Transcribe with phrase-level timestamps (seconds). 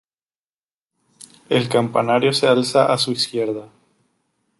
[1.47, 3.69] El campanario se alza a su izquierda.